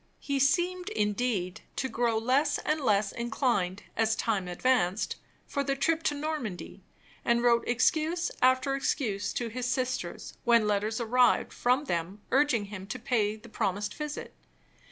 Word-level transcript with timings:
He 0.19 0.39
seemed, 0.39 0.89
indeed, 0.89 1.61
to 1.75 1.87
grow 1.87 2.17
less 2.17 2.57
and 2.57 2.81
less 2.81 3.11
inclined, 3.11 3.83
as 3.95 4.15
time 4.15 4.47
advanced, 4.47 5.17
for 5.45 5.63
the 5.63 5.75
trip 5.75 6.01
to 6.05 6.15
Normandy; 6.15 6.81
and 7.23 7.43
wrote 7.43 7.63
excuse 7.67 8.31
after 8.41 8.73
excuse 8.73 9.31
to 9.33 9.49
his 9.49 9.67
sisters, 9.67 10.39
when 10.43 10.67
letters 10.67 10.99
arrived 10.99 11.53
from 11.53 11.83
them 11.83 12.23
urging 12.31 12.65
him 12.65 12.87
to 12.87 12.97
pay 12.97 13.35
the 13.35 13.47
promised 13.47 13.93
visit. 13.93 14.33